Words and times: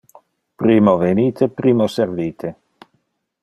Primo 0.61 0.95
venite, 1.03 1.49
primo 1.61 1.89
servite. 1.99 2.53